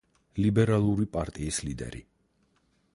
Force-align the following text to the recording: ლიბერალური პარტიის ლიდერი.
ლიბერალური 0.45 1.05
პარტიის 1.17 1.63
ლიდერი. 1.69 2.05